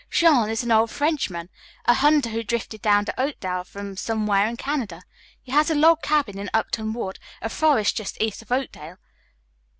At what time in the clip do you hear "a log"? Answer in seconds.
5.69-6.01